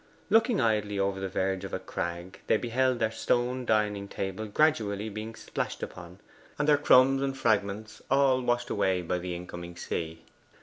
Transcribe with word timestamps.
Looking 0.31 0.59
idly 0.59 0.97
over 0.97 1.19
the 1.19 1.29
verge 1.29 1.63
of 1.63 1.75
a 1.75 1.79
crag, 1.79 2.39
they 2.47 2.57
beheld 2.57 2.97
their 2.97 3.11
stone 3.11 3.65
dining 3.65 4.07
table 4.07 4.47
gradually 4.47 5.09
being 5.09 5.35
splashed 5.35 5.83
upon 5.83 6.17
and 6.57 6.67
their 6.67 6.79
crumbs 6.79 7.21
and 7.21 7.37
fragments 7.37 8.01
all 8.09 8.41
washed 8.41 8.71
away 8.71 9.03
by 9.03 9.19
the 9.19 9.35
incoming 9.35 9.75
sea. 9.75 10.23